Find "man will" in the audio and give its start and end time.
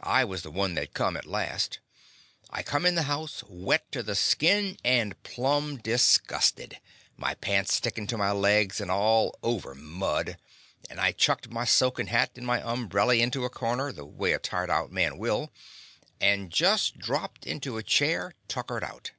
14.90-15.52